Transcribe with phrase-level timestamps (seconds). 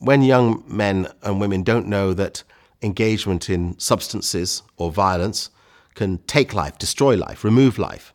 [0.00, 2.42] when young men and women don't know that
[2.82, 5.50] engagement in substances or violence
[5.94, 8.14] can take life, destroy life, remove life,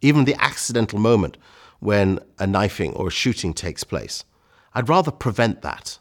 [0.00, 1.36] even the accidental moment
[1.78, 4.24] when a knifing or a shooting takes place,
[4.74, 5.98] I'd rather prevent that.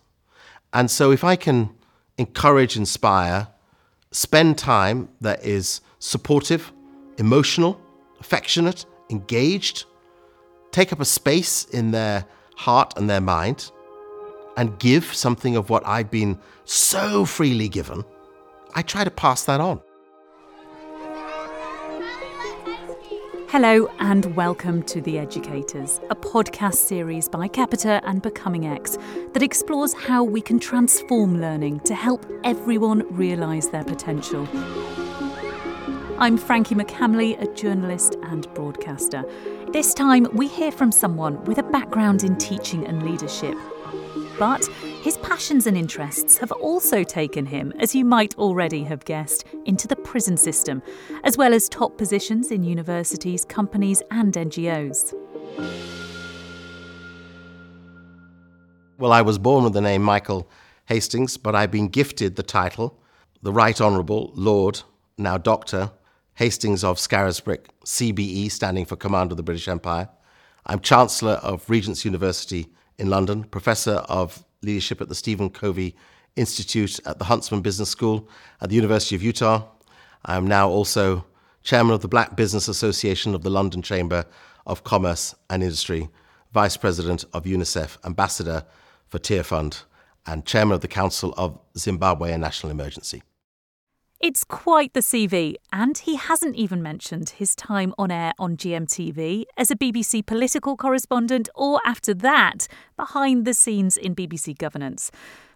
[0.73, 1.69] And so if I can
[2.17, 3.47] encourage, inspire,
[4.12, 6.72] spend time that is supportive,
[7.17, 7.79] emotional,
[8.19, 9.85] affectionate, engaged,
[10.72, 12.26] take up a space in their
[12.56, 13.72] heart and their mind,
[14.58, 18.03] and give something of what I've been so freely given,
[18.75, 19.81] I try to pass that on.
[23.49, 28.98] Hello, and welcome to The Educators, a podcast series by Capita and Becoming X
[29.34, 34.47] that explores how we can transform learning to help everyone realise their potential.
[36.17, 39.25] I'm Frankie McCamley, a journalist and broadcaster.
[39.73, 43.58] This time, we hear from someone with a background in teaching and leadership
[44.41, 44.66] but
[45.04, 49.88] his passions and interests have also taken him, as you might already have guessed, into
[49.88, 50.81] the prison system,
[51.23, 55.14] as well as top positions in universities, companies, and NGOs.
[58.98, 60.50] Well, I was born with the name Michael
[60.88, 63.00] Hastings, but I've been gifted the title,
[63.44, 64.81] the Right Honourable Lord,
[65.20, 65.92] now Doctor,
[66.33, 70.09] Hastings of Scarisbrick, CBE, standing for Commander of the British Empire.
[70.66, 75.95] I'm Chancellor of Regent's University in London, Professor of Leadership at the Stephen Covey
[76.36, 78.30] Institute at the Huntsman Business School
[78.61, 79.67] at the University of Utah.
[80.25, 81.25] I am now also
[81.64, 84.25] Chairman of the Black Business Association of the London Chamber
[84.66, 86.09] of Commerce and Industry,
[86.53, 88.66] Vice President of UNICEF, Ambassador
[89.08, 89.83] for Tearfund,
[90.26, 93.23] and Chairman of the Council of Zimbabwe National Emergency.
[94.23, 99.45] It's quite the CV, and he hasn't even mentioned his time on air on GMTV
[99.58, 105.09] as a BBC political correspondent or, after that, behind the scenes in BBC governance.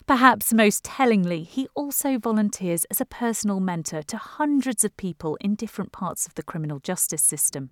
[0.08, 5.54] Perhaps most tellingly, he also volunteers as a personal mentor to hundreds of people in
[5.54, 7.70] different parts of the criminal justice system.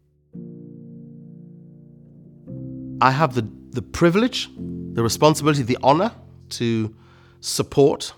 [3.02, 6.12] I have the, the privilege, the responsibility, the honour
[6.50, 6.96] to
[7.40, 8.14] support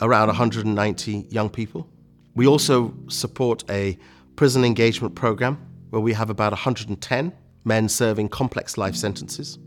[0.00, 1.88] around 190 young people
[2.34, 3.98] we also support a
[4.36, 5.58] prison engagement program
[5.90, 7.32] where we have about 110
[7.64, 9.58] men serving complex life sentences.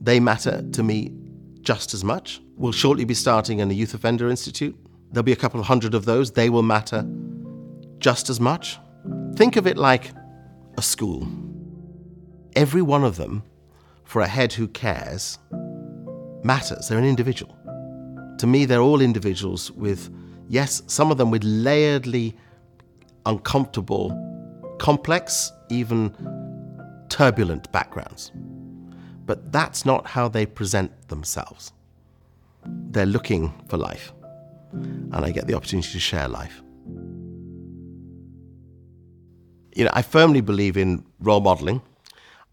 [0.00, 1.12] They matter to me
[1.60, 2.40] just as much.
[2.56, 4.76] We'll shortly be starting in a youth offender institute.
[5.10, 6.32] There'll be a couple of hundred of those.
[6.32, 7.06] They will matter
[7.98, 8.78] just as much.
[9.36, 10.10] Think of it like
[10.76, 11.28] a school.
[12.54, 13.42] Every one of them,
[14.04, 15.38] for a head who cares,
[16.42, 16.88] matters.
[16.88, 17.56] They're an individual.
[18.38, 20.10] To me, they're all individuals with
[20.52, 22.34] Yes, some of them with layeredly
[23.24, 24.10] uncomfortable,
[24.78, 26.14] complex, even
[27.08, 28.30] turbulent backgrounds.
[29.24, 31.72] But that's not how they present themselves.
[32.66, 34.12] They're looking for life,
[34.72, 36.60] and I get the opportunity to share life.
[39.74, 41.80] You know, I firmly believe in role modeling.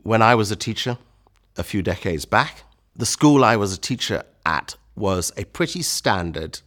[0.03, 0.97] When I was a teacher
[1.57, 2.63] a few decades back,
[2.95, 6.61] the school I was a teacher at was a pretty standard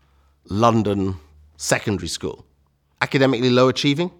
[0.45, 1.17] London
[1.57, 2.45] secondary school.
[3.01, 4.11] Academically low achieving,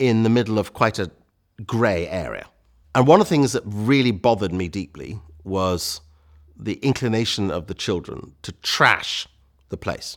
[0.00, 1.10] in the middle of quite a
[1.66, 2.46] grey area.
[2.94, 6.00] And one of the things that really bothered me deeply was
[6.56, 9.28] the inclination of the children to trash
[9.68, 10.16] the place,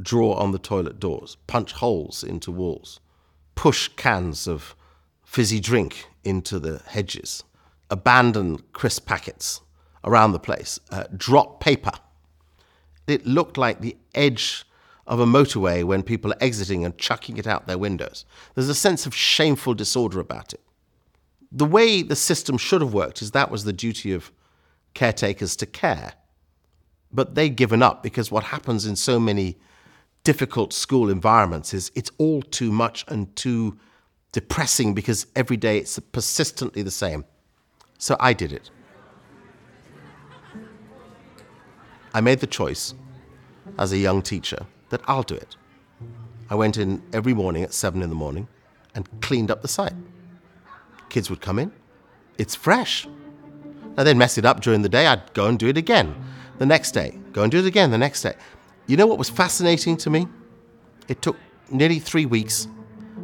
[0.00, 3.00] draw on the toilet doors, punch holes into walls,
[3.54, 4.74] push cans of
[5.24, 7.44] fizzy drink into the hedges,
[7.90, 9.60] abandon crisp packets
[10.04, 11.92] around the place, uh, drop paper.
[13.12, 14.64] It looked like the edge
[15.06, 18.24] of a motorway when people are exiting and chucking it out their windows.
[18.54, 20.60] There's a sense of shameful disorder about it.
[21.50, 24.32] The way the system should have worked is that was the duty of
[24.94, 26.14] caretakers to care.
[27.12, 29.58] But they'd given up because what happens in so many
[30.24, 33.78] difficult school environments is it's all too much and too
[34.30, 37.24] depressing because every day it's persistently the same.
[37.98, 38.70] So I did it.
[42.14, 42.94] I made the choice
[43.78, 45.56] as a young teacher that I'll do it.
[46.50, 48.48] I went in every morning at seven in the morning
[48.94, 49.94] and cleaned up the site.
[51.08, 51.72] Kids would come in,
[52.38, 53.06] it's fresh.
[53.96, 56.14] Now they'd mess it up during the day, I'd go and do it again
[56.58, 58.34] the next day, go and do it again the next day.
[58.86, 60.28] You know what was fascinating to me?
[61.08, 61.36] It took
[61.70, 62.68] nearly three weeks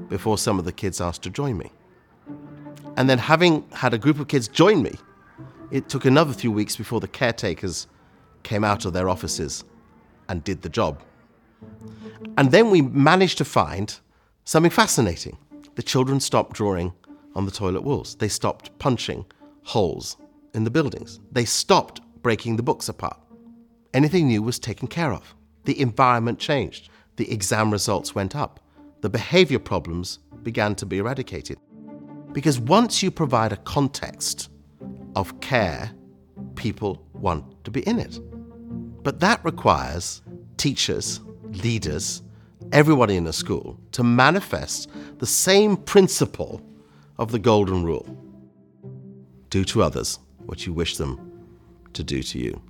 [0.09, 1.71] before some of the kids asked to join me.
[2.97, 4.97] And then, having had a group of kids join me,
[5.71, 7.87] it took another few weeks before the caretakers
[8.43, 9.65] came out of their offices
[10.29, 11.03] and did the job.
[12.37, 13.99] And then we managed to find
[14.45, 15.37] something fascinating.
[15.75, 16.93] The children stopped drawing
[17.35, 19.25] on the toilet walls, they stopped punching
[19.63, 20.17] holes
[20.55, 23.19] in the buildings, they stopped breaking the books apart.
[23.95, 25.35] anything new was taken care of.
[25.65, 26.89] The environment changed.
[27.17, 28.61] The exam results went up.
[29.01, 31.59] The behavior problems began to be eradicated.
[32.33, 34.51] Because once you provide a context
[35.17, 35.91] of care,
[36.55, 38.21] people want to be in it.
[39.03, 40.23] But that requires
[40.57, 42.23] teachers, leaders,
[42.73, 46.61] everybody in a school to manifest the same principle
[47.19, 48.07] of the Golden Rule
[49.51, 51.49] do to others what you wish them
[51.95, 52.61] to do to you.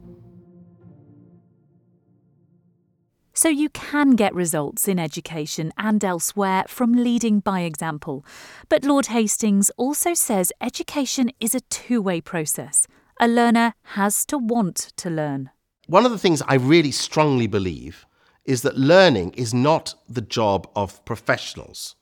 [3.35, 8.25] So you can get results in education and elsewhere from leading by example.
[8.69, 12.89] But Lord Hastings also says education is a two way process.
[13.21, 15.51] A learner has to want to learn.
[15.89, 18.07] One of the things I really strongly believe
[18.45, 21.97] is that learning is not the job of professionals.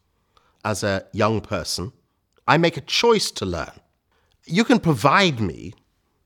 [0.65, 1.93] As a young person,
[2.49, 3.81] I make a choice to learn.
[4.45, 5.75] You can provide me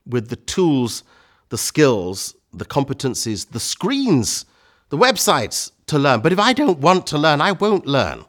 [0.05, 1.03] with the tools,
[1.49, 4.45] the skills, the competencies, the screens
[4.91, 6.19] the websites to learn.
[6.19, 8.25] But if I don't want to learn, I won't learn.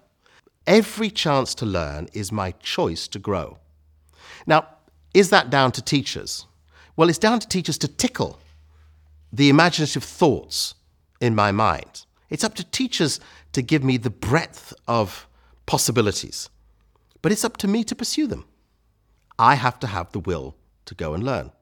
[0.67, 3.59] Every chance to learn is my choice to grow.
[4.47, 4.69] Now,
[5.13, 6.47] is that down to teachers?
[6.97, 8.39] Well, it's down to teachers to tickle
[9.33, 10.75] the imaginative thoughts
[11.21, 12.05] in my mind.
[12.29, 13.21] It's up to teachers
[13.53, 15.27] to give me the breadth of
[15.67, 16.51] possibilities.
[17.23, 18.45] But it's up to me to pursue them.
[19.39, 20.57] I have to have the will
[20.87, 21.53] to go and learn.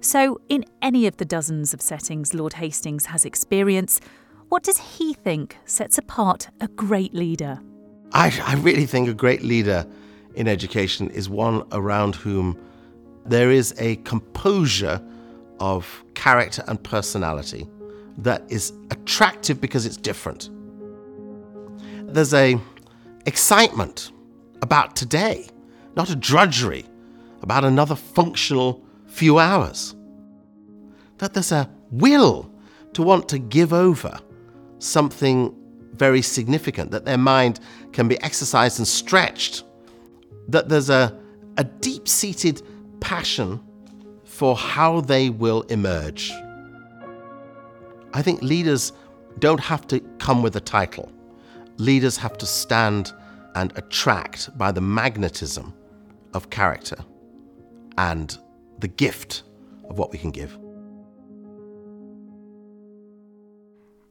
[0.00, 4.00] So, in any of the dozens of settings Lord Hastings has experience,
[4.48, 7.60] what does he think sets apart a great leader?
[8.12, 9.86] I, I really think a great leader
[10.34, 12.56] in education is one around whom
[13.24, 15.02] there is a composure
[15.60, 17.68] of character and personality
[18.18, 20.50] that is attractive because it's different.
[22.12, 22.58] There's a
[23.26, 24.12] excitement
[24.62, 25.48] about today,
[25.96, 26.86] not a drudgery
[27.42, 29.94] about another functional few hours
[31.18, 32.50] that there's a will
[32.92, 34.18] to want to give over
[34.78, 35.54] something
[35.94, 37.60] very significant, that their mind
[37.92, 39.64] can be exercised and stretched,
[40.48, 41.18] that there's a,
[41.56, 42.62] a deep seated
[43.00, 43.60] passion
[44.36, 46.30] for how they will emerge.
[48.12, 48.92] I think leaders
[49.38, 51.10] don't have to come with a title.
[51.78, 53.14] Leaders have to stand
[53.54, 55.72] and attract by the magnetism
[56.34, 56.98] of character
[57.96, 58.36] and
[58.78, 59.42] the gift
[59.88, 60.58] of what we can give.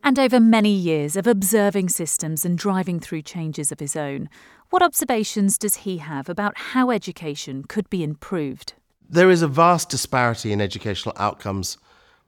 [0.04, 4.30] And over many years of observing systems and driving through changes of his own,
[4.71, 8.74] what observations does he have about how education could be improved?
[9.10, 11.78] There is a vast disparity in educational outcomes,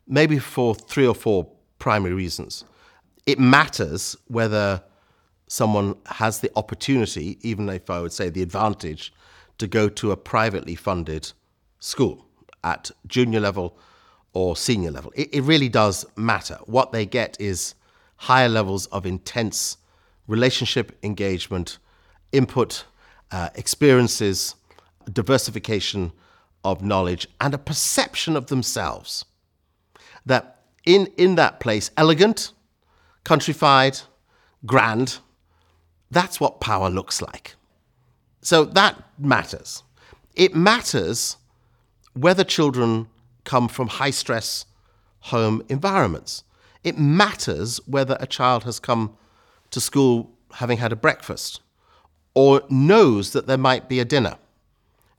[0.08, 1.48] maybe for three or four
[1.80, 2.64] primary reasons.
[3.26, 4.84] It matters whether
[5.48, 9.14] someone has the opportunity, even if I would say the advantage,
[9.58, 11.32] to go to a privately funded
[11.80, 12.26] school
[12.64, 13.78] at junior level
[14.34, 15.12] or senior level.
[15.16, 16.60] It, it really does matter.
[16.66, 17.74] What they get is
[18.18, 19.78] higher levels of intense
[20.28, 21.80] relationship engagement,
[22.32, 22.84] input,
[23.32, 24.56] uh, experiences,
[25.12, 26.12] diversification
[26.72, 29.26] of knowledge, and a perception of themselves.
[30.26, 32.52] That in, in that place, elegant,
[33.24, 34.00] countrified,
[34.66, 35.20] grand,
[36.12, 37.56] that's what power looks like.
[38.42, 39.84] So that matters.
[40.36, 41.38] It matters
[42.14, 43.08] whether children
[43.44, 44.66] come from high stress
[45.20, 46.44] home environments.
[46.84, 49.18] It matters whether a child has come
[49.72, 51.62] to school having had a breakfast
[52.34, 54.38] or knows that there might be a dinner.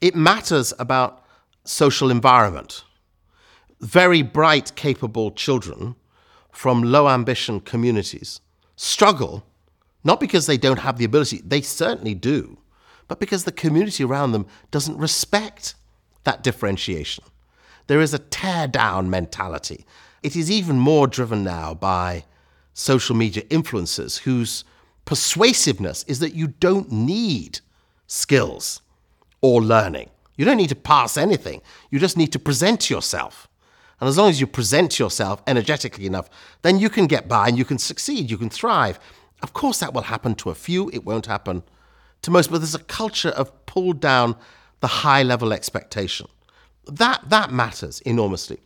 [0.01, 1.25] It matters about
[1.69, 2.85] social environment.
[3.81, 5.95] Very bright, capable children
[6.51, 8.41] from low ambition communities
[8.77, 9.45] struggle
[10.05, 12.59] not because they don't have the ability, they certainly do,
[13.09, 15.75] but because the community around them doesn't respect
[16.25, 17.25] that differentiation
[17.89, 19.85] there is a tear down mentality.
[20.23, 22.25] It is even more driven now by
[22.75, 24.63] social media influencers whose
[25.05, 27.61] persuasiveness is that you don't need
[28.07, 28.83] skills
[29.41, 30.11] or learning.
[30.39, 31.61] You don't need to pass anything.
[31.91, 33.47] You just need to present yourself.
[34.01, 36.31] And as long as you present yourself energetically enough,
[36.63, 38.99] then you can get by and you can succeed, you can thrive.
[39.43, 41.63] Of course, that will happen to a few, it won't happen
[42.23, 44.37] to most, but there's a culture of pulled down
[44.81, 46.27] the high level expectation
[46.89, 48.59] that, that matters enormously.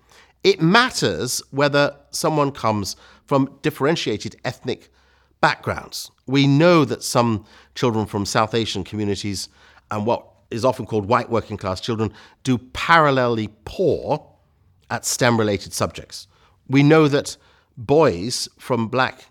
[0.44, 4.90] It matters whether someone comes from differentiated ethnic
[5.40, 6.10] backgrounds.
[6.26, 9.48] We know that some children from South Asian communities
[9.90, 12.12] and what is often called white working class children
[12.44, 14.26] do parallelly poor
[14.90, 16.26] at STEM related subjects.
[16.68, 17.36] We know that
[17.76, 19.26] boys from black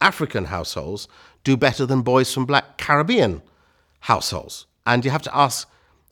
[0.00, 1.08] African households
[1.44, 3.42] do better than boys from black Caribbean
[4.00, 4.66] households.
[4.86, 5.68] And you have to ask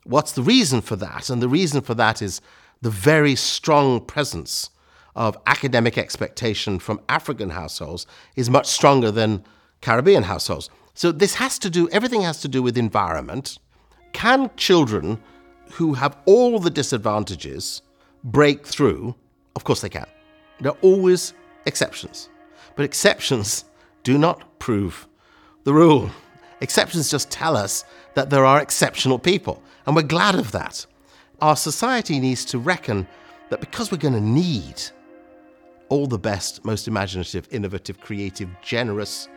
[0.09, 1.29] What's the reason for that?
[1.29, 2.41] And the reason for that is
[2.81, 4.71] the very strong presence
[5.15, 9.43] of academic expectation from African households is much stronger than
[9.81, 10.69] Caribbean households.
[10.93, 13.59] So this has to do, everything has to do with environment.
[14.13, 15.19] Can children
[15.71, 17.81] who have all the disadvantages
[18.23, 19.15] break through?
[19.55, 20.05] Of course they can.
[20.59, 21.33] There are always
[21.65, 22.29] exceptions.
[22.75, 23.65] But exceptions
[24.03, 25.07] do not prove
[25.63, 26.09] the rule.
[26.61, 27.85] Exceptions just tell us
[28.15, 30.85] that there are exceptional people, and we're glad of that.
[31.41, 33.07] Our society needs to reckon
[33.49, 34.81] that because we're going to need
[35.89, 39.27] all the best, most imaginative, innovative, creative, generous,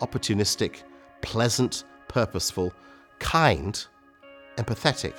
[0.00, 0.82] opportunistic,
[1.20, 2.72] pleasant, purposeful,
[3.18, 3.86] kind,
[4.58, 5.14] empathetic,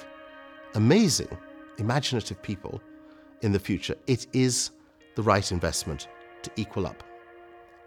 [0.75, 1.35] amazing,
[1.77, 2.81] imaginative people
[3.41, 4.71] in the future, it is
[5.15, 6.07] the right investment
[6.43, 7.03] to equal up,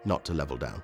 [0.03, 0.83] not to level down.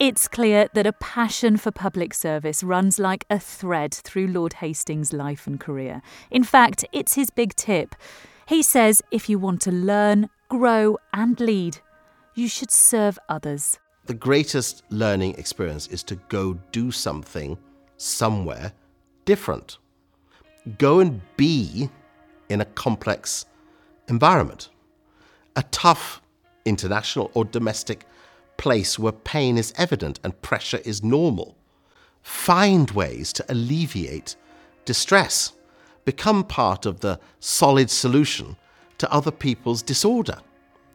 [0.00, 5.12] It's clear that a passion for public service runs like a thread through Lord Hastings'
[5.12, 6.02] life and career.
[6.30, 7.96] In fact, it's his big tip.
[8.46, 11.78] He says if you want to learn, grow, and lead,
[12.36, 13.80] you should serve others.
[14.08, 17.58] The greatest learning experience is to go do something
[17.98, 18.72] somewhere
[19.26, 19.76] different.
[20.78, 21.90] Go and be
[22.48, 23.44] in a complex
[24.08, 24.70] environment.
[25.56, 26.22] A tough
[26.64, 28.06] international or domestic
[28.56, 31.54] place where pain is evident and pressure is normal.
[32.22, 34.36] Find ways to alleviate
[34.86, 35.52] distress.
[36.06, 38.56] Become part of the solid solution
[38.96, 40.38] to other people's disorder.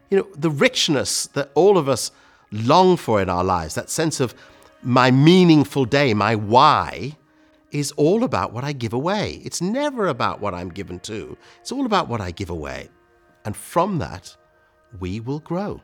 [0.10, 2.12] You know, the richness that all of us
[2.54, 4.34] long for in our lives, that sense of
[4.82, 7.18] my meaningful day, my why,
[7.72, 9.42] is all about what I give away.
[9.44, 12.90] It's never about what I'm given to, it's all about what I give away.
[13.46, 14.36] And from that,
[15.00, 15.82] we will grow.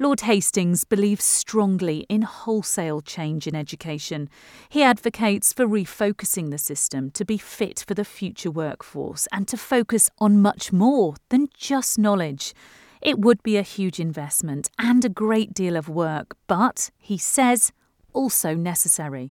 [0.00, 4.28] Lord Hastings believes strongly in wholesale change in education.
[4.68, 9.56] He advocates for refocusing the system to be fit for the future workforce and to
[9.56, 12.54] focus on much more than just knowledge.
[13.02, 17.72] It would be a huge investment and a great deal of work, but, he says,
[18.12, 19.30] also necessary.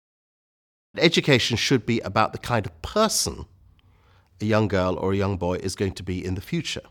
[0.97, 3.45] Education should be about the kind of person
[4.41, 6.81] a young girl or a young boy is going to be in the future.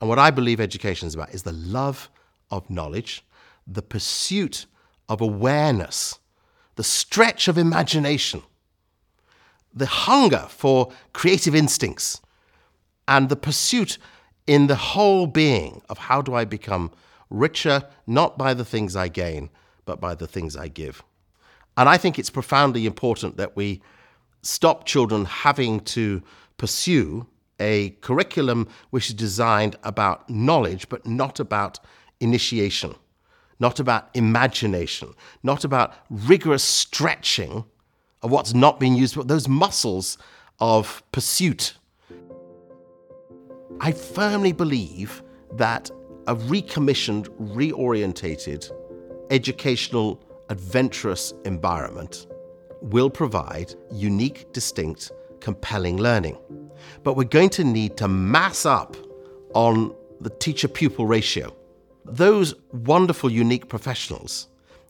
[0.00, 2.10] And what I believe education is about is the love
[2.50, 3.24] of knowledge,
[3.66, 4.66] the pursuit
[5.08, 6.18] of awareness,
[6.76, 8.42] the stretch of imagination,
[9.74, 12.20] the hunger for creative instincts,
[13.08, 13.98] and the pursuit
[14.46, 16.90] in the whole being of how do I become
[17.30, 19.50] richer, not by the things I gain,
[19.84, 21.02] but by the things I give.
[21.76, 23.82] And I think it's profoundly important that we
[24.42, 26.22] stop children having to
[26.56, 27.26] pursue
[27.58, 31.80] a curriculum which is designed about knowledge, but not about
[32.20, 32.94] initiation,
[33.58, 37.64] not about imagination, not about rigorous stretching
[38.22, 40.18] of what's not being used, but those muscles
[40.60, 41.74] of pursuit.
[43.80, 45.90] I firmly believe that
[46.26, 48.70] a recommissioned, reorientated,
[49.30, 52.26] educational, adventurous environment
[52.80, 56.36] will provide unique, distinct, compelling learning.
[57.02, 58.96] But we're going to need to mass up
[59.54, 61.54] on the teacher pupil ratio
[62.06, 64.48] those wonderful, unique professionals,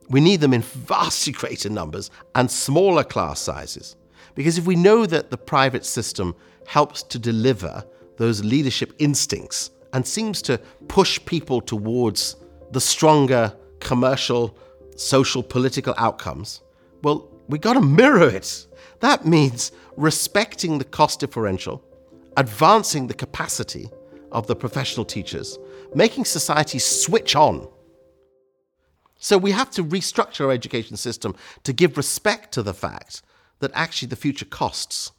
[0.09, 3.95] we need them in vastly greater numbers and smaller class sizes.
[4.35, 6.35] Because if we know that the private system
[6.67, 7.83] helps to deliver
[8.17, 12.35] those leadership instincts and seems to push people towards
[12.71, 14.57] the stronger commercial,
[14.95, 16.61] social, political outcomes,
[17.03, 18.67] well, we got to mirror it.
[18.99, 21.83] That means respecting the cost differential,
[22.35, 23.89] advancing the capacity
[24.31, 25.57] of the professional teachers,
[25.93, 27.67] making society switch on.
[29.19, 33.21] So we have to restructure our education system to give respect to the fact
[33.59, 35.11] that actually the future costs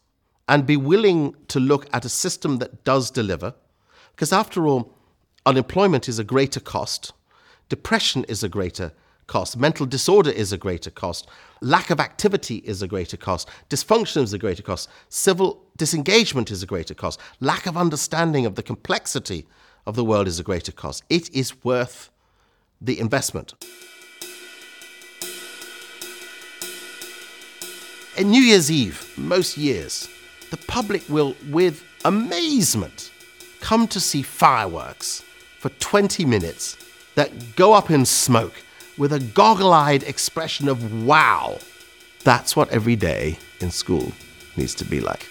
[0.48, 3.54] and be willing to look at a system that does deliver.
[4.14, 4.94] Because after all,
[5.44, 7.12] unemployment is a greater cost,
[7.68, 8.92] depression is a greater
[9.26, 11.28] cost, mental disorder is a greater cost,
[11.60, 16.62] lack of activity is a greater cost, dysfunction is a greater cost, civil disengagement is
[16.62, 19.46] a greater cost, lack of understanding of the complexity
[19.88, 21.02] of the world is a greater cost.
[21.08, 22.10] It is worth
[22.78, 23.54] the investment.
[28.18, 30.08] In New Year's Eve, most years,
[30.50, 33.10] the public will, with amazement,
[33.60, 35.24] come to see fireworks
[35.58, 36.76] for 20 minutes
[37.14, 38.62] that go up in smoke
[38.98, 41.58] with a goggle eyed expression of wow.
[42.24, 44.12] That's what every day in school
[44.56, 45.28] needs to be like.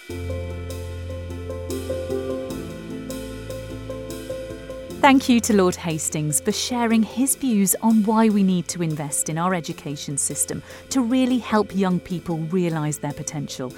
[5.00, 9.28] Thank you to Lord Hastings for sharing his views on why we need to invest
[9.28, 13.72] in our education system to really help young people realise their potential.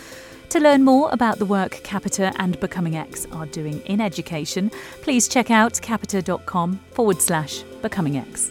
[0.49, 4.71] To learn more about the work Capita and Becoming X are doing in education,
[5.03, 8.51] please check out capita.com forward slash becoming X.